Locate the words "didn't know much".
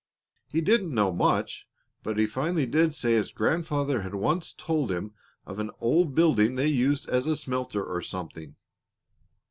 0.61-1.67